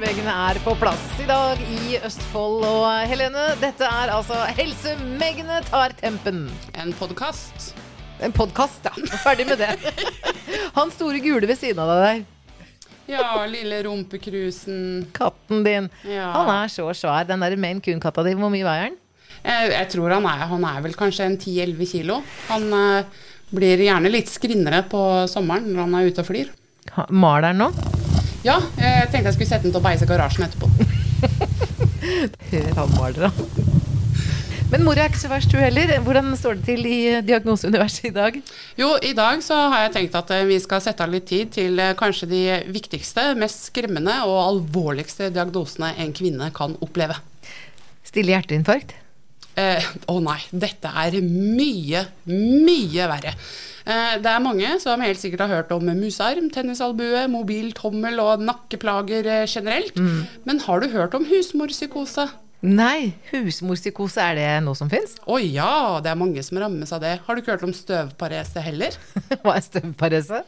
Helsemegene 0.00 0.32
er 0.32 0.56
på 0.64 0.72
plass 0.80 1.02
i 1.20 1.26
dag 1.28 1.58
i 1.60 1.98
Østfold. 2.06 2.62
Og 2.64 2.84
Helene, 3.10 3.42
dette 3.60 3.84
er 3.84 4.08
altså 4.14 4.38
Helsemegene 4.56 5.58
tar 5.66 5.92
tempen. 5.98 6.46
En 6.72 6.94
podkast. 6.96 7.74
En 8.24 8.32
podkast, 8.32 8.88
ja. 8.88 8.94
Ferdig 9.20 9.44
med 9.50 9.60
det. 9.60 9.68
Han 10.78 10.88
store 10.94 11.20
gule 11.20 11.44
ved 11.44 11.60
siden 11.60 11.84
av 11.84 11.92
deg 11.92 12.00
der. 12.06 12.24
Ja, 13.12 13.44
lille 13.44 13.82
rumpekrusen. 13.84 14.80
Katten 15.12 15.68
din. 15.68 15.92
Ja. 16.08 16.32
Han 16.38 16.48
er 16.54 16.72
så 16.72 16.88
svær. 16.96 17.28
Den 17.28 17.44
der 17.44 17.60
Maine 17.60 17.84
Coon-katta 17.84 18.24
di, 18.24 18.32
hvor 18.40 18.48
mye 18.48 18.64
veier 18.64 18.88
den? 18.88 19.00
Jeg, 19.44 19.72
jeg 19.76 19.94
tror 19.98 20.16
han 20.16 20.32
er, 20.32 20.48
han 20.56 20.68
er 20.72 20.82
vel 20.88 20.96
kanskje 20.96 21.28
en 21.28 21.36
10-11 21.36 21.92
kilo. 21.92 22.22
Han 22.48 22.70
uh, 22.72 23.24
blir 23.52 23.84
gjerne 23.84 24.16
litt 24.16 24.32
skrinnere 24.32 24.80
på 24.88 25.26
sommeren 25.28 25.68
når 25.74 25.84
han 25.84 26.00
er 26.00 26.08
ute 26.08 26.24
og 26.24 26.32
flyr. 26.32 26.54
Maler 27.12 27.52
han 27.52 27.66
nå? 27.66 27.99
Ja, 28.46 28.56
jeg 28.80 29.10
tenkte 29.12 29.28
jeg 29.28 29.36
skulle 29.36 29.50
sette 29.50 29.66
den 29.66 29.74
til 29.74 29.80
å 29.82 29.84
beise 29.84 30.06
garasjen 30.08 30.46
etterpå. 30.46 30.70
Hør 32.52 32.70
han 32.78 32.94
maler, 32.96 33.26
da. 33.28 33.66
Men 34.70 34.84
mor 34.86 34.94
er 35.02 35.10
ikke 35.10 35.18
så 35.18 35.28
verst, 35.32 35.50
hun 35.52 35.64
heller. 35.64 35.90
Hvordan 36.06 36.30
står 36.38 36.60
det 36.60 36.64
til 36.68 36.84
i 36.86 36.98
diagnoseuniverset 37.26 38.06
i 38.06 38.14
dag? 38.14 38.36
Jo, 38.78 38.92
i 39.02 39.10
dag 39.18 39.42
så 39.42 39.56
har 39.72 39.82
jeg 39.88 39.94
tenkt 39.96 40.14
at 40.20 40.30
eh, 40.36 40.44
vi 40.46 40.60
skal 40.62 40.80
sette 40.84 41.02
av 41.04 41.10
litt 41.10 41.26
tid 41.28 41.50
til 41.56 41.80
eh, 41.82 41.90
kanskje 41.98 42.28
de 42.30 42.42
viktigste, 42.70 43.32
mest 43.40 43.66
skremmende 43.72 44.14
og 44.30 44.38
alvorligste 44.44 45.32
diagnosene 45.34 45.90
en 46.00 46.14
kvinne 46.16 46.52
kan 46.54 46.78
oppleve. 46.86 47.18
Stille 48.06 48.36
hjerteinfarkt? 48.36 48.94
Eh, 49.58 49.82
Å 50.08 50.16
nei, 50.22 50.38
dette 50.54 50.94
er 51.02 51.18
mye, 51.26 52.06
mye 52.30 53.10
verre. 53.10 53.34
Eh, 53.90 54.18
det 54.22 54.30
er 54.30 54.44
mange 54.44 54.74
som 54.82 55.02
helt 55.02 55.18
sikkert 55.20 55.46
har 55.46 55.54
hørt 55.56 55.72
om 55.74 55.88
musarm, 55.98 56.50
tennisalbue, 56.54 57.24
mobil 57.32 57.72
tommel 57.76 58.20
og 58.22 58.44
nakkeplager 58.46 59.26
generelt. 59.46 59.96
generelt. 59.96 60.28
Men 60.46 60.60
har 60.66 60.80
du 60.80 60.88
hørt 60.92 61.14
om 61.18 61.26
husmorpsykose? 61.26 62.28
Nei, 62.60 63.14
husmorpsykose, 63.30 64.20
er 64.20 64.34
det 64.36 64.48
noe 64.66 64.76
som 64.76 64.90
fins? 64.92 65.14
Å 65.24 65.38
ja, 65.40 65.96
det 66.04 66.10
er 66.12 66.18
mange 66.20 66.42
som 66.44 66.58
rammes 66.60 66.90
av 66.92 67.00
det. 67.00 67.14
Har 67.24 67.34
du 67.34 67.40
ikke 67.40 67.54
hørt 67.54 67.64
om 67.64 67.72
støvparese 67.72 68.60
heller? 68.60 68.96
Hva 69.42 69.54
er 69.56 69.64
støvparese? 69.64 70.42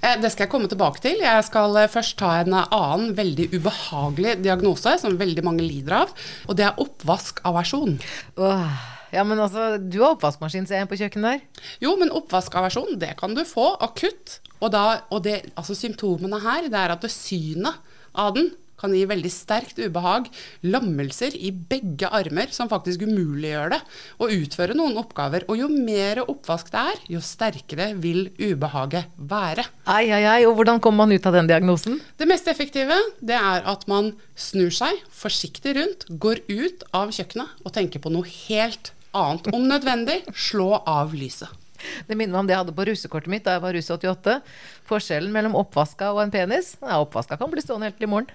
Eh, 0.00 0.14
Det 0.22 0.30
skal 0.32 0.46
jeg 0.46 0.52
komme 0.54 0.70
tilbake 0.72 1.02
til. 1.04 1.20
Jeg 1.20 1.44
skal 1.44 1.76
eh, 1.76 1.90
først 1.92 2.16
ta 2.22 2.38
en 2.40 2.56
eh, 2.56 2.70
annen 2.72 3.12
veldig 3.18 3.50
ubehagelig 3.58 4.38
diagnose 4.46 4.96
som 5.02 5.18
veldig 5.20 5.44
mange 5.44 5.66
lider 5.66 5.98
av, 6.06 6.14
og 6.48 6.56
det 6.56 6.70
er 6.70 6.80
oppvaskaversjon. 6.80 7.98
Åh, 8.40 8.80
ja, 9.14 9.24
men 9.24 9.40
altså, 9.40 9.74
du 9.80 10.00
har 10.02 10.14
oppvaskmaskin, 10.14 10.68
ser 10.68 10.82
jeg, 10.82 10.90
på 10.90 11.00
kjøkkenet 11.00 11.38
der. 11.38 11.66
Jo, 11.84 11.94
men 12.00 12.12
oppvaskaversjon, 12.14 12.96
det 13.00 13.14
kan 13.20 13.36
du 13.36 13.44
få 13.48 13.72
akutt. 13.84 14.38
Og, 14.58 14.70
da, 14.74 15.02
og 15.14 15.22
det, 15.26 15.40
altså 15.58 15.76
symptomene 15.78 16.40
her, 16.42 16.70
det 16.70 16.80
er 16.80 16.94
at 16.94 17.06
synet 17.12 17.78
av 18.18 18.34
den 18.36 18.50
kan 18.78 18.92
gi 18.94 19.04
veldig 19.10 19.30
sterkt 19.32 19.80
ubehag, 19.82 20.28
lammelser 20.66 21.34
i 21.34 21.50
begge 21.50 22.08
armer, 22.14 22.52
som 22.54 22.70
faktisk 22.70 23.02
umuliggjør 23.08 23.72
det, 23.74 23.80
å 24.22 24.28
utføre 24.30 24.76
noen 24.78 24.98
oppgaver. 25.00 25.46
Og 25.50 25.58
jo 25.62 25.70
mer 25.72 26.22
oppvask 26.24 26.70
det 26.74 26.84
er, 26.92 27.00
jo 27.16 27.22
sterkere 27.24 27.90
vil 27.98 28.28
ubehaget 28.38 29.10
være. 29.18 29.66
Ai, 29.90 30.06
ai, 30.06 30.22
ai, 30.22 30.42
og 30.46 30.54
hvordan 30.58 30.82
kommer 30.84 31.06
man 31.06 31.16
ut 31.16 31.26
av 31.26 31.34
den 31.38 31.50
diagnosen? 31.50 31.98
Det 32.18 32.28
mest 32.30 32.50
effektive 32.50 32.98
det 33.18 33.38
er 33.38 33.66
at 33.68 33.88
man 33.90 34.12
snur 34.38 34.70
seg 34.74 35.02
forsiktig 35.10 35.74
rundt, 35.78 36.06
går 36.08 36.44
ut 36.46 36.86
av 36.94 37.10
kjøkkenet 37.14 37.66
og 37.66 37.74
tenker 37.74 38.02
på 38.02 38.14
noe 38.14 38.26
helt 38.46 38.78
annet. 38.78 38.94
Om 39.12 39.64
nødvendig, 39.68 40.20
slå 40.36 40.82
av 40.86 41.14
lyset. 41.16 41.48
Det 42.08 42.16
minner 42.16 42.34
meg 42.34 42.40
om 42.42 42.48
det 42.48 42.54
jeg 42.56 42.62
hadde 42.64 42.74
på 42.74 42.84
russekortet 42.88 43.30
mitt 43.30 43.44
da 43.46 43.54
jeg 43.56 43.62
var 43.62 43.76
russ 43.76 43.90
88. 43.94 44.34
Forskjellen 44.88 45.32
mellom 45.34 45.56
oppvaska 45.58 46.10
og 46.14 46.24
en 46.24 46.34
penis? 46.34 46.74
Ja, 46.82 46.98
oppvaska 47.04 47.38
kan 47.38 47.52
bli 47.52 47.62
stående 47.62 47.88
helt 47.88 47.98
til 48.00 48.08
i 48.08 48.10
morgen. 48.10 48.32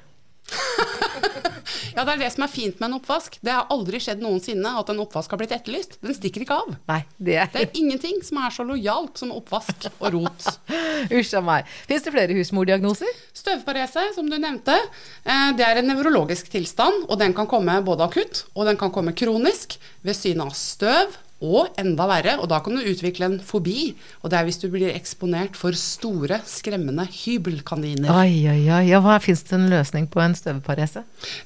Ja, 1.94 2.04
det 2.06 2.16
er 2.16 2.22
det 2.24 2.32
som 2.34 2.46
er 2.46 2.52
fint 2.52 2.80
med 2.80 2.90
en 2.90 2.98
oppvask. 2.98 3.38
Det 3.46 3.54
har 3.54 3.70
aldri 3.74 4.00
skjedd 4.02 4.22
noensinne 4.24 4.72
at 4.80 4.90
en 4.90 5.02
oppvask 5.04 5.34
har 5.34 5.42
blitt 5.42 5.54
etterlyst. 5.56 6.00
Den 6.04 6.16
stikker 6.18 6.46
ikke 6.46 6.58
av. 6.64 6.74
Nei, 6.90 7.02
det 7.18 7.38
er, 7.38 7.52
Det 7.54 7.66
er 7.68 7.80
ingenting 7.80 8.22
som 8.26 8.40
er 8.44 8.54
så 8.56 8.66
lojalt 8.68 9.22
som 9.22 9.34
oppvask 9.36 9.90
og 10.00 10.08
rot. 10.16 10.48
Usha 11.18 11.42
a 11.42 11.46
meg. 11.46 11.70
Fins 11.90 12.06
det 12.06 12.14
flere 12.16 12.38
husmordiagnoser? 12.38 13.22
Støvparese, 13.38 14.08
som 14.16 14.30
du 14.30 14.38
nevnte, 14.40 14.76
eh, 15.24 15.50
det 15.58 15.68
er 15.68 15.82
en 15.82 15.92
nevrologisk 15.92 16.50
tilstand, 16.54 17.06
og 17.08 17.20
den 17.22 17.36
kan 17.38 17.50
komme 17.50 17.78
både 17.86 18.10
akutt 18.10 18.44
og 18.54 18.68
den 18.68 18.80
kan 18.80 18.92
komme 18.94 19.14
kronisk 19.18 19.78
ved 20.06 20.18
syne 20.18 20.48
av 20.48 20.58
støv. 20.58 21.18
Og 21.44 21.74
enda 21.80 22.08
verre, 22.10 22.38
og 22.40 22.50
da 22.52 22.62
kan 22.64 22.78
du 22.78 22.84
utvikle 22.88 23.30
en 23.30 23.40
fobi. 23.44 23.94
Og 24.24 24.32
det 24.32 24.40
er 24.40 24.48
hvis 24.48 24.62
du 24.64 24.70
blir 24.74 24.94
eksponert 24.94 25.58
for 25.60 25.76
store, 25.78 26.40
skremmende 26.48 27.06
hybelkaniner. 27.12 28.12
Oi, 28.14 28.48
oi, 28.50 28.62
oi. 28.72 28.84
Ja, 28.90 29.04
hva 29.04 29.20
Fins 29.24 29.44
det 29.48 29.56
en 29.56 29.70
løsning 29.72 30.10
på 30.12 30.20
en 30.24 30.36
støvparese? 30.36 31.04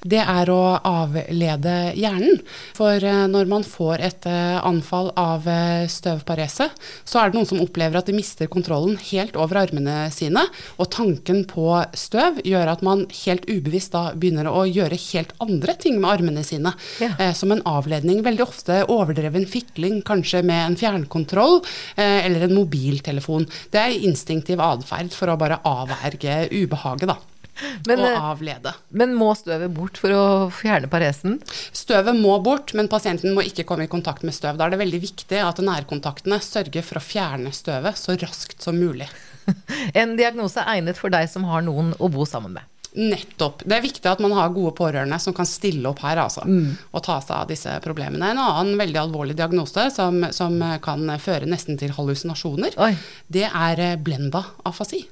det 0.07 0.21
er 0.23 0.49
å 0.51 0.77
avlede 0.85 1.75
hjernen. 1.97 2.41
For 2.77 3.03
eh, 3.03 3.23
når 3.31 3.49
man 3.49 3.65
får 3.67 4.03
et 4.07 4.27
eh, 4.29 4.57
anfall 4.65 5.11
av 5.19 5.47
eh, 5.51 5.87
støvparese, 5.91 6.69
så 7.07 7.21
er 7.21 7.29
det 7.29 7.37
noen 7.37 7.49
som 7.49 7.61
opplever 7.63 7.99
at 7.99 8.09
de 8.09 8.15
mister 8.17 8.49
kontrollen 8.51 8.97
helt 9.09 9.37
over 9.39 9.61
armene 9.63 10.07
sine. 10.13 10.43
Og 10.77 10.89
tanken 10.93 11.43
på 11.49 11.69
støv 11.97 12.41
gjør 12.47 12.73
at 12.73 12.83
man 12.85 13.05
helt 13.23 13.47
ubevisst 13.49 13.95
da 13.95 14.11
begynner 14.15 14.49
å 14.51 14.65
gjøre 14.67 14.99
helt 15.09 15.33
andre 15.43 15.77
ting 15.79 15.99
med 16.01 16.11
armene 16.17 16.45
sine. 16.47 16.73
Ja. 17.01 17.13
Som 17.37 17.53
en 17.53 17.63
avledning. 17.67 18.23
Veldig 18.25 18.43
ofte 18.45 18.79
overdreven 18.91 19.47
fikling, 19.49 19.86
kanskje 20.07 20.43
med 20.47 20.63
en 20.63 20.77
fjernkontroll 20.79 21.59
eh, 21.95 22.25
eller 22.25 22.47
en 22.47 22.57
mobiltelefon. 22.57 23.47
Det 23.73 23.81
er 23.81 24.05
instinktiv 24.07 24.61
atferd 24.63 25.13
for 25.15 25.31
å 25.31 25.39
bare 25.39 25.61
avverge 25.67 26.45
ubehaget, 26.53 27.09
da. 27.11 27.17
Men, 27.87 28.01
og 28.01 28.07
eh, 28.07 28.25
avlede. 28.31 28.73
Men 28.99 29.15
må 29.17 29.31
støvet 29.37 29.73
bort 29.73 29.97
for 30.01 30.13
å 30.13 30.25
fjerne 30.53 30.89
paresen? 30.91 31.39
Støvet 31.75 32.17
må 32.17 32.35
bort, 32.45 32.73
men 32.77 32.89
pasienten 32.91 33.33
må 33.37 33.45
ikke 33.45 33.65
komme 33.67 33.87
i 33.87 33.91
kontakt 33.91 34.25
med 34.27 34.35
støv. 34.37 34.59
Da 34.59 34.67
er 34.67 34.75
det 34.75 34.81
veldig 34.83 35.01
viktig 35.07 35.41
at 35.41 35.61
nærkontaktene 35.63 36.39
sørger 36.43 36.85
for 36.85 37.01
å 37.01 37.05
fjerne 37.05 37.53
støvet 37.55 37.99
så 37.99 38.17
raskt 38.21 38.61
som 38.65 38.77
mulig. 38.77 39.09
En 39.97 40.17
diagnose 40.19 40.59
egnet 40.67 40.97
for 40.99 41.13
deg 41.13 41.29
som 41.31 41.45
har 41.47 41.63
noen 41.63 41.93
å 42.03 42.09
bo 42.11 42.25
sammen 42.27 42.57
med. 42.57 42.76
Nettopp. 42.97 43.61
Det 43.65 43.77
er 43.77 43.83
viktig 43.83 44.09
at 44.09 44.21
man 44.23 44.33
har 44.33 44.53
gode 44.55 44.73
pårørende 44.77 45.19
som 45.21 45.35
kan 45.37 45.45
stille 45.45 45.85
opp 45.89 46.01
her, 46.01 46.17
altså. 46.23 46.45
Og 46.47 47.03
ta 47.05 47.19
seg 47.21 47.35
av 47.37 47.51
disse 47.51 47.75
problemene. 47.83 48.31
En 48.33 48.41
annen 48.41 48.79
veldig 48.79 49.01
alvorlig 49.03 49.37
diagnose 49.37 49.89
som, 49.93 50.23
som 50.33 50.57
kan 50.83 51.05
føre 51.21 51.49
nesten 51.49 51.77
til 51.77 51.93
hallusinasjoner, 51.93 52.77
Oi. 52.81 52.93
det 53.29 53.45
er 53.47 53.83
eh, 53.83 53.99
blenda 54.01 54.41
afasi. 54.65 55.03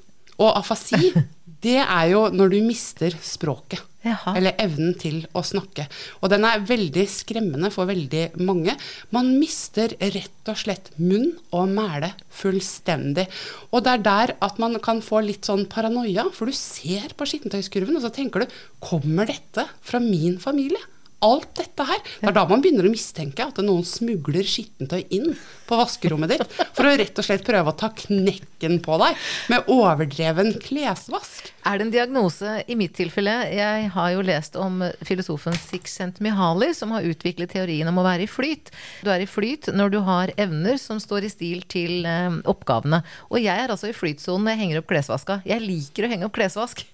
Og 0.41 0.51
afasi, 0.59 1.11
det 1.65 1.81
er 1.81 2.07
jo 2.11 2.27
når 2.33 2.55
du 2.55 2.61
mister 2.65 3.15
språket. 3.23 3.83
Jaha. 4.05 4.35
Eller 4.37 4.53
evnen 4.61 4.93
til 5.01 5.23
å 5.33 5.41
snakke. 5.41 5.87
Og 6.21 6.29
den 6.29 6.45
er 6.45 6.61
veldig 6.61 7.07
skremmende 7.09 7.71
for 7.73 7.89
veldig 7.89 8.35
mange. 8.45 8.75
Man 9.15 9.31
mister 9.39 9.95
rett 9.97 10.51
og 10.51 10.59
slett 10.61 10.91
munn 11.01 11.31
og 11.49 11.71
mæle 11.73 12.11
fullstendig. 12.29 13.25
Og 13.71 13.81
det 13.85 13.95
er 13.95 14.03
der 14.05 14.35
at 14.45 14.61
man 14.61 14.77
kan 14.85 15.01
få 15.01 15.23
litt 15.25 15.49
sånn 15.49 15.65
paranoia, 15.71 16.27
for 16.35 16.45
du 16.45 16.53
ser 16.53 17.17
på 17.17 17.25
skittentøyskurven, 17.31 17.97
og 17.97 18.05
så 18.05 18.13
tenker 18.13 18.45
du 18.45 18.59
kommer 18.83 19.25
dette 19.31 19.65
fra 19.81 20.03
min 20.03 20.37
familie? 20.43 20.81
Alt 21.23 21.53
dette 21.57 21.85
her. 21.87 22.01
Det 22.19 22.27
er 22.29 22.35
da 22.35 22.43
man 22.49 22.61
begynner 22.63 22.87
å 22.87 22.91
mistenke 22.91 23.45
at 23.45 23.59
noen 23.63 23.85
smugler 23.87 24.45
skittentøy 24.45 25.05
inn 25.15 25.35
på 25.65 25.77
vaskerommet 25.79 26.33
ditt 26.33 26.55
for 26.75 26.85
å 26.85 26.93
rett 26.99 27.17
og 27.17 27.25
slett 27.25 27.45
prøve 27.47 27.71
å 27.71 27.77
ta 27.77 27.89
knekken 27.95 28.77
på 28.85 28.97
deg 29.01 29.21
med 29.53 29.69
overdreven 29.71 30.53
klesvask. 30.61 31.51
Er 31.65 31.79
det 31.79 31.87
en 31.87 31.93
diagnose 31.95 32.57
i 32.69 32.77
mitt 32.77 32.93
tilfelle? 32.97 33.33
Jeg 33.49 33.89
har 33.95 34.11
jo 34.13 34.25
lest 34.27 34.59
om 34.59 34.83
filosofen 35.07 35.55
Csikszentmihalyi, 35.57 36.73
som 36.77 36.93
har 36.93 37.07
utviklet 37.07 37.55
teorien 37.55 37.89
om 37.89 38.01
å 38.01 38.05
være 38.05 38.27
i 38.27 38.29
flyt. 38.29 38.73
Du 39.01 39.09
er 39.13 39.23
i 39.23 39.29
flyt 39.29 39.71
når 39.73 39.95
du 39.95 40.01
har 40.05 40.33
evner 40.37 40.77
som 40.81 41.01
står 41.01 41.25
i 41.25 41.33
stil 41.33 41.63
til 41.71 42.05
eh, 42.05 42.41
oppgavene. 42.45 43.01
Og 43.31 43.41
jeg 43.41 43.55
er 43.55 43.71
altså 43.71 43.89
i 43.89 43.97
flytsonen 43.97 44.45
når 44.45 44.55
jeg 44.55 44.63
henger 44.65 44.83
opp 44.83 44.91
klesvaska. 44.91 45.39
Jeg 45.47 45.65
liker 45.65 46.05
å 46.05 46.11
henge 46.11 46.29
opp 46.29 46.37
klesvask. 46.37 46.85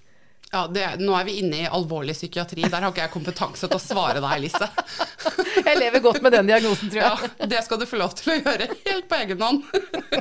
Ja, 0.52 0.66
det, 0.68 0.84
Nå 1.00 1.14
er 1.16 1.24
vi 1.24 1.38
inne 1.40 1.62
i 1.62 1.68
alvorlig 1.70 2.12
psykiatri. 2.12 2.66
Der 2.66 2.82
har 2.84 2.90
ikke 2.92 3.06
jeg 3.06 3.12
kompetanse 3.14 3.68
til 3.70 3.78
å 3.78 3.80
svare 3.80 4.20
deg, 4.20 4.42
Lise. 4.44 4.68
Jeg 5.62 5.78
lever 5.78 6.02
godt 6.02 6.20
med 6.24 6.34
den 6.34 6.48
diagnosen, 6.48 6.90
tror 6.90 7.00
jeg. 7.00 7.28
Ja, 7.38 7.46
det 7.48 7.60
skal 7.64 7.78
du 7.80 7.84
få 7.86 8.00
lov 8.00 8.12
til 8.18 8.32
å 8.32 8.36
gjøre 8.40 8.66
helt 8.82 9.06
på 9.08 9.18
egen 9.22 9.44
hånd. 9.44 9.62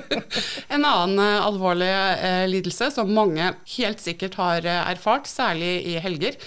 En 0.71 0.85
annen 0.87 1.19
eh, 1.19 1.43
alvorlig 1.43 1.89
eh, 1.89 2.43
lidelse 2.47 2.91
som 2.95 3.11
mange 3.11 3.49
helt 3.73 4.03
sikkert 4.03 4.37
har 4.39 4.67
eh, 4.67 4.91
erfart, 4.93 5.27
særlig 5.27 5.73
i 5.91 5.97
helger, 6.03 6.37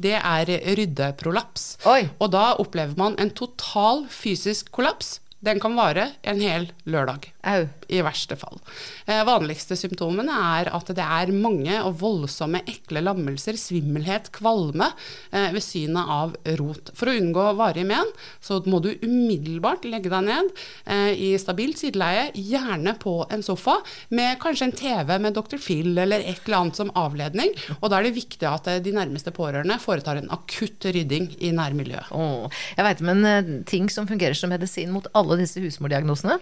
det 0.00 0.14
er 0.16 0.50
ryddeprolaps. 0.78 1.66
Oi. 1.90 2.06
Og 2.22 2.32
da 2.32 2.46
opplever 2.62 2.96
man 2.98 3.18
en 3.20 3.32
total 3.36 4.06
fysisk 4.12 4.72
kollaps. 4.74 5.18
Den 5.44 5.60
kan 5.60 5.76
vare 5.76 6.08
en 6.24 6.40
hel 6.40 6.70
lørdag. 6.88 7.28
Au. 7.44 7.66
I 7.92 8.00
verste 8.00 8.36
fall. 8.40 8.56
Eh, 9.04 9.20
vanligste 9.28 9.76
symptomene 9.76 10.32
er 10.32 10.70
at 10.72 10.88
det 10.96 11.04
er 11.04 11.32
mange 11.36 11.74
og 11.84 11.98
voldsomme 12.00 12.62
ekle 12.70 13.02
lammelser, 13.04 13.58
svimmelhet, 13.60 14.30
kvalme 14.34 14.88
eh, 15.30 15.50
ved 15.52 15.62
synet 15.62 16.12
av 16.14 16.32
rot. 16.58 16.94
For 16.96 17.10
å 17.10 17.16
unngå 17.20 17.44
varige 17.58 17.86
men, 17.88 18.08
så 18.40 18.62
må 18.70 18.80
du 18.82 18.94
umiddelbart 19.02 19.84
legge 19.88 20.12
deg 20.12 20.24
ned 20.30 20.48
eh, 20.88 21.12
i 21.12 21.30
stabilt 21.40 21.82
sideleie, 21.82 22.30
gjerne 22.34 22.96
på 23.00 23.18
en 23.28 23.44
sofa, 23.44 23.76
med 24.16 24.40
kanskje 24.42 24.70
en 24.70 24.76
TV 24.80 25.14
med 25.20 25.36
Dr. 25.36 25.60
Phil 25.60 25.92
eller 25.92 26.24
et 26.24 26.40
eller 26.46 26.62
annet 26.62 26.80
som 26.80 26.92
avledning. 26.96 27.52
Og 27.80 27.90
da 27.90 28.00
er 28.00 28.08
det 28.08 28.16
viktig 28.16 28.48
at 28.48 28.72
eh, 28.72 28.80
de 28.84 28.96
nærmeste 28.96 29.34
pårørende 29.34 29.76
foretar 29.82 30.22
en 30.22 30.32
akutt 30.34 30.88
rydding 30.88 31.28
i 31.44 31.52
nærmiljøet. 31.54 32.10
Åh, 32.16 32.64
jeg 32.78 32.88
veit 32.88 33.04
om 33.04 33.12
en 33.12 33.28
eh, 33.28 33.54
ting 33.68 33.92
som 33.92 34.08
fungerer 34.08 34.38
som 34.38 34.52
medisin 34.54 34.92
mot 34.94 35.06
alle 35.12 35.33
disse 35.40 35.62
husmordiagnosene. 35.62 36.38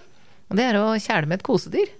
Og 0.50 0.58
det 0.58 0.66
er 0.68 0.80
å 0.80 0.90
kjæle 1.00 1.28
med 1.30 1.40
et 1.40 1.46
kosedyr. 1.46 1.92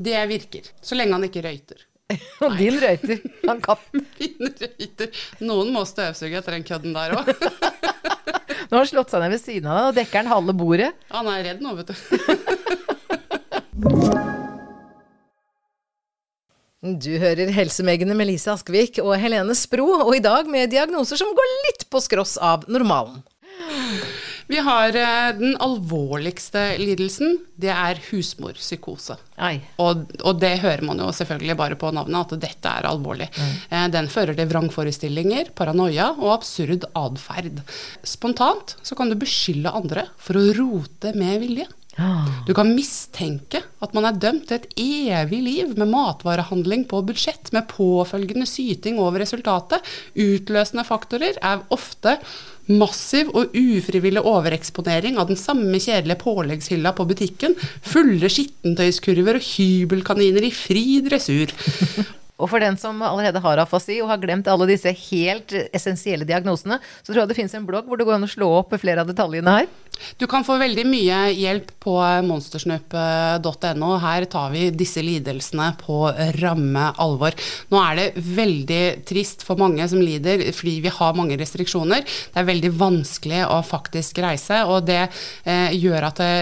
Det 0.00 0.16
virker. 0.30 0.72
Så 0.82 0.96
lenge 0.98 1.14
han 1.16 1.26
ikke 1.28 1.44
røyter. 1.44 1.84
Og 2.44 2.56
din 2.58 2.78
røyter. 2.80 3.20
Han 3.46 3.60
katten. 3.64 4.06
Min 4.18 4.54
røyter. 4.62 5.12
Noen 5.44 5.72
må 5.74 5.84
støvsuge 5.88 6.40
etter 6.40 6.56
den 6.56 6.66
kødden 6.66 6.96
der 6.96 7.18
òg. 7.18 7.28
Nå 8.68 8.76
har 8.76 8.82
han 8.82 8.90
slått 8.90 9.12
seg 9.12 9.22
ned 9.22 9.32
ved 9.32 9.40
siden 9.40 9.68
av 9.70 9.78
deg, 9.78 9.86
og 9.88 9.94
dekker 10.00 10.20
han 10.20 10.32
halve 10.32 10.54
bordet. 10.56 10.90
Han 11.14 11.28
er 11.32 11.44
redd 11.46 11.62
nå, 11.64 11.72
vet 11.78 11.88
du. 11.88 11.94
Du 16.78 17.10
hører 17.18 17.50
Helsemegene 17.56 18.14
med 18.18 18.28
Lise 18.28 18.52
Askvik 18.52 19.00
og 19.02 19.14
Helene 19.18 19.56
Spro, 19.56 19.86
og 20.04 20.12
i 20.14 20.22
dag 20.24 20.46
med 20.50 20.70
diagnoser 20.74 21.18
som 21.20 21.32
går 21.34 21.48
litt 21.66 21.88
på 21.90 22.02
skross 22.04 22.36
av 22.38 22.68
normalen. 22.70 23.22
Vi 24.48 24.60
har 24.64 24.96
eh, 24.96 25.30
den 25.38 25.56
alvorligste 25.60 26.62
lidelsen. 26.80 27.38
Det 27.60 27.70
er 27.74 28.00
husmorpsykose. 28.08 29.18
Og, 29.82 30.06
og 30.24 30.40
det 30.40 30.54
hører 30.62 30.84
man 30.88 31.02
jo 31.02 31.10
selvfølgelig 31.14 31.56
bare 31.58 31.78
på 31.78 31.90
navnet, 31.94 32.32
at 32.32 32.44
dette 32.46 32.72
er 32.80 32.88
alvorlig. 32.88 33.28
Mm. 33.36 33.90
Den 33.94 34.08
fører 34.12 34.38
til 34.38 34.48
vrangforestillinger, 34.50 35.52
paranoia 35.58 36.10
og 36.16 36.38
absurd 36.38 36.88
atferd. 36.98 37.60
Spontant 38.06 38.76
så 38.82 38.98
kan 38.98 39.12
du 39.12 39.18
beskylde 39.20 39.74
andre 39.74 40.08
for 40.22 40.40
å 40.40 40.46
rote 40.56 41.12
med 41.18 41.42
vilje. 41.44 41.68
Du 42.46 42.52
kan 42.54 42.70
mistenke 42.76 43.60
at 43.82 43.94
man 43.96 44.06
er 44.06 44.18
dømt 44.22 44.46
til 44.48 44.60
et 44.60 44.68
evig 44.78 45.40
liv 45.42 45.72
med 45.78 45.90
matvarehandling 45.90 46.84
på 46.90 47.00
budsjett, 47.06 47.50
med 47.54 47.66
påfølgende 47.70 48.46
syting 48.46 49.00
over 49.02 49.18
resultatet. 49.24 49.82
Utløsende 50.14 50.86
faktorer 50.86 51.40
er 51.42 51.64
ofte 51.74 52.18
massiv 52.68 53.32
og 53.32 53.56
ufrivillig 53.56 54.22
overeksponering 54.22 55.18
av 55.18 55.30
den 55.30 55.40
samme 55.40 55.80
kjedelige 55.80 56.20
påleggshylla 56.22 56.92
på 56.94 57.08
butikken, 57.08 57.56
fulle 57.82 58.30
skittentøyskurver 58.30 59.40
og 59.40 59.50
hybelkaniner 59.50 60.46
i 60.46 60.54
fri 60.54 60.86
dressur. 61.06 61.54
Og 62.38 62.50
for 62.50 62.62
den 62.62 62.78
som 62.78 63.02
allerede 63.02 63.42
har 63.42 63.62
afasi 63.62 63.98
og 64.02 64.12
har 64.12 64.22
glemt 64.22 64.48
alle 64.50 64.68
disse 64.70 64.92
helt 65.10 65.54
essensielle 65.74 66.26
diagnosene, 66.28 66.78
så 67.02 67.10
tror 67.10 67.24
jeg 67.24 67.32
det 67.32 67.38
finnes 67.40 67.58
en 67.58 67.66
blogg 67.66 67.88
hvor 67.88 67.98
det 67.98 68.06
går 68.06 68.18
an 68.18 68.28
å 68.28 68.30
slå 68.30 68.50
opp 68.60 68.76
flere 68.78 69.02
av 69.02 69.10
detaljene 69.10 69.58
her. 69.60 69.70
Du 70.16 70.26
kan 70.30 70.44
få 70.46 70.58
veldig 70.60 70.84
mye 70.86 71.16
hjelp 71.34 71.72
på 71.82 71.94
monstersnup.no. 72.28 73.88
Her 74.02 74.26
tar 74.30 74.52
vi 74.52 74.68
disse 74.70 75.02
lidelsene 75.02 75.72
på 75.80 76.04
ramme 76.38 76.92
alvor. 77.02 77.34
Nå 77.72 77.82
er 77.82 77.98
det 77.98 78.06
veldig 78.38 78.82
trist 79.08 79.42
for 79.46 79.58
mange 79.58 79.88
som 79.90 80.02
lider 80.02 80.46
fordi 80.54 80.78
vi 80.86 80.94
har 80.94 81.18
mange 81.18 81.38
restriksjoner. 81.40 82.06
Det 82.06 82.42
er 82.42 82.50
veldig 82.52 82.72
vanskelig 82.78 83.42
å 83.50 83.58
faktisk 83.66 84.22
reise, 84.22 84.62
og 84.70 84.86
det 84.86 85.02
eh, 85.08 85.74
gjør 85.74 86.10
at 86.12 86.22
det 86.22 86.32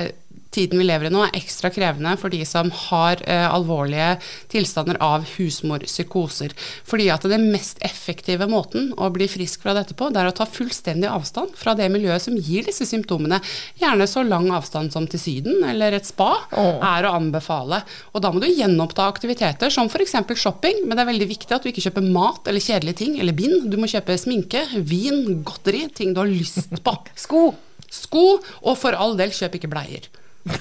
tiden 0.56 0.80
vi 0.80 0.86
lever 0.88 1.08
i 1.08 1.12
nå 1.12 1.22
er 1.26 1.36
ekstra 1.38 1.70
krevende 1.74 2.14
for 2.20 2.32
de 2.32 2.40
som 2.48 2.70
har 2.88 3.20
eh, 3.28 3.44
alvorlige 3.46 4.16
tilstander 4.52 4.98
av 5.04 5.26
husmorpsykoser. 5.36 6.54
Fordi 6.88 7.08
at 7.12 7.26
den 7.28 7.48
mest 7.52 7.80
effektive 7.86 8.48
måten 8.50 8.92
å 8.96 9.10
bli 9.14 9.28
frisk 9.30 9.64
fra 9.64 9.76
dette 9.76 9.96
på, 9.98 10.10
det 10.12 10.22
er 10.22 10.30
å 10.30 10.36
ta 10.36 10.48
fullstendig 10.48 11.10
avstand 11.10 11.54
fra 11.58 11.76
det 11.78 11.88
miljøet 11.92 12.24
som 12.26 12.36
gir 12.36 12.66
disse 12.66 12.88
symptomene. 12.88 13.40
Gjerne 13.80 14.08
så 14.10 14.24
lang 14.26 14.48
avstand 14.56 14.94
som 14.94 15.08
til 15.10 15.22
Syden 15.22 15.64
eller 15.66 15.96
et 15.96 16.08
spa 16.08 16.32
oh. 16.56 16.80
er 16.80 17.06
å 17.06 17.14
anbefale. 17.18 17.82
Og 18.14 18.24
da 18.24 18.32
må 18.32 18.42
du 18.42 18.48
gjenoppta 18.50 19.08
aktiviteter 19.10 19.72
som 19.72 19.90
f.eks. 19.90 20.16
shopping, 20.36 20.84
men 20.86 20.96
det 20.96 21.04
er 21.04 21.12
veldig 21.12 21.30
viktig 21.32 21.56
at 21.56 21.64
du 21.64 21.72
ikke 21.72 21.86
kjøper 21.88 22.10
mat 22.16 22.48
eller 22.48 22.64
kjedelige 22.64 23.02
ting 23.04 23.16
eller 23.20 23.36
bind. 23.36 23.68
Du 23.72 23.78
må 23.80 23.90
kjøpe 23.90 24.18
sminke, 24.20 24.64
vin, 24.86 25.42
godteri, 25.46 25.86
ting 25.94 26.14
du 26.16 26.22
har 26.22 26.30
lyst 26.30 26.72
på. 26.82 26.98
Sko! 27.26 27.48
Sko, 27.92 28.26
og 28.66 28.78
for 28.80 28.96
all 28.98 29.14
del, 29.18 29.32
kjøp 29.34 29.58
ikke 29.58 29.70
bleier. 29.70 30.08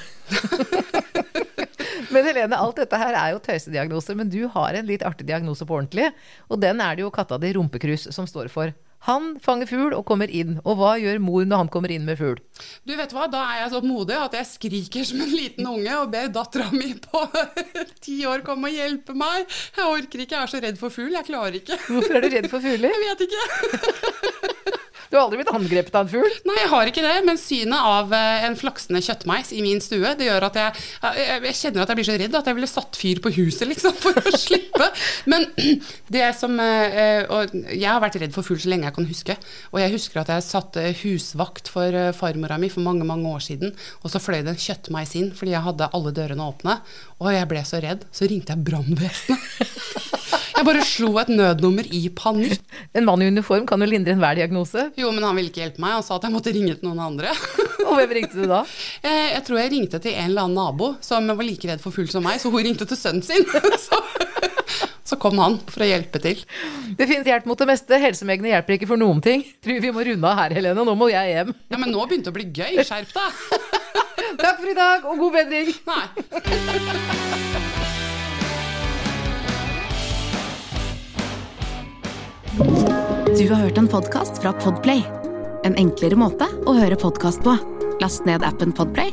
Men 2.15 2.25
Helene, 2.27 2.55
alt 2.55 2.79
dette 2.79 2.97
her 2.99 3.15
er 3.17 3.33
jo 3.33 3.41
tøysediagnoser, 3.43 4.15
men 4.15 4.29
du 4.31 4.45
har 4.53 4.77
en 4.77 4.87
litt 4.87 5.03
artig 5.03 5.27
diagnose 5.27 5.65
på 5.67 5.75
ordentlig. 5.75 6.11
Og 6.47 6.61
den 6.61 6.79
er 6.83 6.95
det 6.95 7.03
jo 7.03 7.11
katta 7.13 7.39
di 7.41 7.51
Rumpekrus 7.57 8.07
som 8.15 8.27
står 8.29 8.47
for. 8.53 8.71
Han 9.05 9.35
fanger 9.43 9.69
fugl 9.69 9.93
og 9.93 10.05
kommer 10.07 10.31
inn. 10.33 10.55
Og 10.65 10.79
hva 10.79 10.95
gjør 10.97 11.19
mor 11.21 11.45
når 11.45 11.61
han 11.63 11.69
kommer 11.73 11.91
inn 11.93 12.07
med 12.07 12.17
fugl? 12.17 12.39
Du 12.87 12.95
vet 12.97 13.11
hva, 13.13 13.27
Da 13.29 13.43
er 13.51 13.59
jeg 13.63 13.73
så 13.75 13.81
modig 13.85 14.15
at 14.17 14.37
jeg 14.39 14.49
skriker 14.49 15.05
som 15.05 15.21
en 15.21 15.33
liten 15.35 15.67
unge 15.69 15.99
og 15.99 16.09
ber 16.15 16.31
dattera 16.33 16.71
mi 16.73 16.93
på 17.03 17.21
ti 18.05 18.21
år 18.25 18.45
komme 18.47 18.71
og 18.71 18.79
hjelpe 18.79 19.13
meg. 19.17 19.45
Jeg 19.77 19.85
orker 19.91 20.25
ikke, 20.25 20.39
jeg 20.39 20.41
er 20.47 20.53
så 20.55 20.63
redd 20.63 20.81
for 20.81 20.93
fugl. 20.93 21.13
Jeg 21.13 21.29
klarer 21.29 21.59
ikke. 21.61 21.77
Hvorfor 21.85 22.17
er 22.17 22.25
du 22.25 22.31
redd 22.33 22.49
for 22.49 22.65
fugler? 22.65 22.95
Jeg 22.95 23.05
vet 23.05 23.27
ikke. 23.27 24.81
Du 25.09 25.17
har 25.17 25.25
aldri 25.25 25.39
blitt 25.41 25.51
angrepet 25.53 25.95
av 25.95 26.05
en 26.05 26.11
fugl? 26.11 26.37
Nei, 26.47 26.57
jeg 26.61 26.71
har 26.71 26.89
ikke 26.89 27.03
det, 27.05 27.13
men 27.27 27.39
synet 27.39 27.89
av 27.91 28.13
eh, 28.15 28.45
en 28.47 28.57
flaksende 28.59 29.01
kjøttmeis 29.05 29.51
i 29.55 29.61
min 29.65 29.81
stue, 29.83 30.15
det 30.17 30.27
gjør 30.27 30.47
at 30.49 30.59
jeg, 30.59 30.83
jeg, 31.19 31.41
jeg 31.49 31.57
kjenner 31.59 31.83
at 31.83 31.93
jeg 31.93 31.99
blir 31.99 32.07
så 32.09 32.17
redd 32.21 32.37
at 32.39 32.49
jeg 32.49 32.57
ville 32.59 32.69
satt 32.71 32.99
fyr 32.99 33.21
på 33.23 33.33
huset, 33.37 33.67
liksom, 33.69 33.95
for 34.03 34.19
å 34.19 34.33
slippe. 34.35 34.89
Men 35.31 35.47
det 36.15 36.25
som 36.39 36.57
eh, 36.61 37.25
Og 37.31 37.53
jeg 37.71 37.89
har 37.89 38.01
vært 38.03 38.19
redd 38.21 38.35
for 38.35 38.47
fugl 38.47 38.61
så 38.61 38.71
lenge 38.71 38.89
jeg 38.89 38.97
kan 38.97 39.09
huske. 39.09 39.37
Og 39.73 39.81
jeg 39.81 39.93
husker 39.95 40.21
at 40.23 40.33
jeg 40.33 40.47
satte 40.47 40.85
husvakt 41.03 41.71
for 41.71 41.95
eh, 41.95 42.13
farmora 42.15 42.59
mi 42.61 42.71
for 42.73 42.85
mange, 42.85 43.07
mange 43.07 43.29
år 43.29 43.43
siden, 43.45 43.75
og 44.01 44.11
så 44.11 44.21
fløy 44.21 44.41
det 44.41 44.55
en 44.55 44.63
kjøttmeis 44.67 45.15
inn 45.19 45.31
fordi 45.35 45.55
jeg 45.55 45.65
hadde 45.65 45.91
alle 45.95 46.13
dørene 46.15 46.49
åpne, 46.49 46.79
og 47.21 47.31
jeg 47.33 47.51
ble 47.51 47.65
så 47.67 47.81
redd, 47.83 48.07
så 48.15 48.29
ringte 48.29 48.55
jeg 48.55 48.65
brannvesenet. 48.67 50.33
Jeg 50.55 50.63
bare 50.69 50.83
slo 50.87 51.09
et 51.19 51.27
nødnummer 51.31 51.83
i 51.91 52.05
panikk. 52.15 52.61
En 52.95 53.03
mann 53.07 53.21
i 53.21 53.27
uniform 53.27 53.65
kan 53.67 53.81
jo 53.83 53.87
lindre 53.91 54.13
enhver 54.15 54.35
diagnose. 54.39 54.81
Jo, 54.99 55.09
men 55.11 55.23
han 55.27 55.35
ville 55.35 55.49
ikke 55.51 55.61
hjelpe 55.65 55.79
meg. 55.83 55.91
Han 55.97 56.03
sa 56.07 56.15
at 56.15 56.23
jeg 56.27 56.31
måtte 56.35 56.53
ringe 56.55 56.73
til 56.79 56.87
noen 56.87 57.01
andre. 57.03 57.29
Og 57.85 57.93
hvem 57.99 58.11
ringte 58.19 58.37
du 58.39 58.45
da? 58.49 58.59
Eh, 59.05 59.33
Jeg 59.35 59.43
tror 59.45 59.57
jeg 59.59 59.71
ringte 59.73 59.99
til 60.01 60.13
en 60.15 60.29
eller 60.31 60.43
annen 60.47 60.55
nabo 60.57 60.87
som 61.03 61.27
var 61.27 61.43
like 61.45 61.67
redd 61.69 61.81
for 61.83 61.91
fugl 61.93 62.07
som 62.09 62.23
meg, 62.25 62.39
så 62.41 62.49
hun 62.53 62.63
ringte 62.65 62.85
til 62.89 62.97
sønnen 62.97 63.21
sin. 63.25 63.43
Så, 63.85 63.97
så 65.05 65.13
kom 65.21 65.37
han 65.37 65.59
for 65.69 65.83
å 65.85 65.87
hjelpe 65.87 66.17
til. 66.23 66.39
Det 66.97 67.05
finnes 67.05 67.27
hjelp 67.29 67.45
mot 67.45 67.59
det 67.61 67.67
meste. 67.69 67.99
Helsemegene 68.01 68.49
hjelper 68.55 68.73
ikke 68.79 68.89
for 68.89 68.97
noen 68.97 69.21
ting. 69.21 69.43
Tror 69.61 69.77
vi 69.83 69.91
må 69.93 70.01
runde 70.07 70.25
av 70.31 70.39
her, 70.39 70.55
Helene. 70.57 70.81
Nå 70.87 70.95
må 70.97 71.11
jeg 71.13 71.29
hjem. 71.35 71.51
Ja, 71.69 71.77
Men 71.83 71.93
nå 71.93 72.01
begynte 72.09 72.31
det 72.31 72.33
å 72.33 72.37
bli 72.39 72.47
gøy. 72.49 72.81
Skjerp 72.81 73.13
deg. 73.13 73.29
Takk 74.41 74.57
for 74.63 74.69
i 74.73 74.77
dag, 74.81 75.05
og 75.05 75.13
god 75.21 75.37
bedring! 75.37 75.69
Nei. 75.85 77.84
Du 83.35 83.49
har 83.49 83.55
hørt 83.55 83.77
en 83.77 83.87
podkast 83.87 84.37
fra 84.39 84.53
Podplay. 84.53 85.01
En 85.67 85.73
enklere 85.75 86.15
måte 86.15 86.45
å 86.63 86.71
høre 86.77 86.95
podkast 86.95 87.41
på. 87.43 87.51
Last 87.99 88.23
ned 88.23 88.45
appen 88.47 88.71
Podplay, 88.71 89.09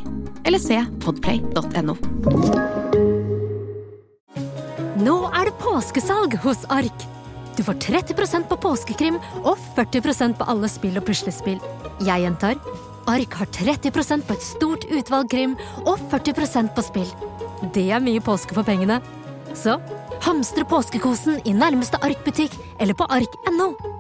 eller 0.47 0.63
se 0.63 0.77
podplay.no. 1.03 1.97
Nå 5.03 5.17
er 5.27 5.51
det 5.51 5.57
påskesalg 5.59 6.37
hos 6.45 6.63
Ark. 6.71 7.07
Du 7.59 7.65
får 7.67 7.81
30% 7.83 8.47
på 8.47 8.61
påskekrim 8.63 9.19
og 9.43 9.59
40% 9.75 10.39
på 10.39 10.47
alle 10.55 10.71
spill 10.71 11.03
og 11.03 11.09
puslespill. 11.11 11.59
Jeg 12.07 12.23
gjentar 12.23 12.63
Ark 13.11 13.39
har 13.41 13.51
30% 13.59 14.29
på 14.29 14.37
et 14.39 14.47
stort 14.53 14.87
utvalg 14.87 15.35
krim 15.35 15.59
og 15.83 15.97
40% 16.15 16.71
på 16.77 16.87
spill. 16.93 17.11
Det 17.75 17.89
er 17.91 18.07
mye 18.07 18.23
påske 18.23 18.55
for 18.55 18.63
pengene. 18.71 19.03
Så 19.59 19.81
hamstre 20.23 20.63
påskekosen 20.71 21.43
i 21.43 21.57
nærmeste 21.59 21.99
Ark-butikk 22.07 22.55
eller 22.79 22.95
på 22.95 23.11
ark.no. 23.11 23.92